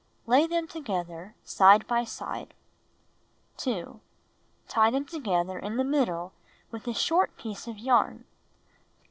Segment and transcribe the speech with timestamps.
[0.25, 2.55] Lay them together side by side.
[3.57, 4.01] 2.
[4.67, 6.33] Tie them together in the middle
[6.71, 8.25] with a short piece of yarn.